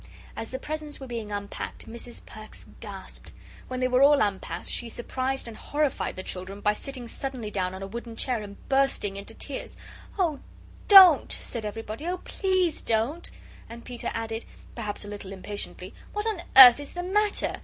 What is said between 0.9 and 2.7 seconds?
were being unpacked, Mrs. Perks